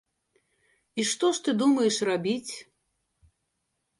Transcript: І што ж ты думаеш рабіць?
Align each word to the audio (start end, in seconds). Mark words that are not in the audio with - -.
І 1.01 1.05
што 1.09 1.29
ж 1.37 1.43
ты 1.47 1.51
думаеш 1.61 1.95
рабіць? 2.11 2.53